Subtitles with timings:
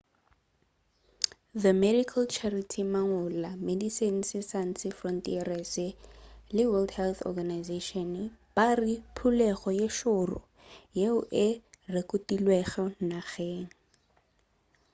[1.61, 5.77] the medical charity mangola medecines sans frontieres
[6.55, 8.09] le world health organisation
[8.55, 10.39] ba re ke phulego ye šoro
[10.99, 11.47] yeo e
[11.93, 13.65] rekotilwego nageng